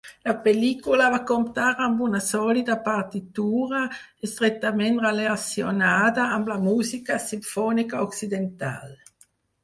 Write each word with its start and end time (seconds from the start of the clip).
La 0.27 0.33
pel·lícula 0.45 1.07
va 1.15 1.17
comptar 1.31 1.65
amb 1.87 1.99
una 2.05 2.21
sòlida 2.27 2.77
partitura, 2.87 3.81
estretament 4.27 4.97
relacionada 5.03 6.25
amb 6.39 6.49
la 6.53 6.57
música 6.69 7.19
simfònica 7.27 8.01
occidental. 8.07 8.97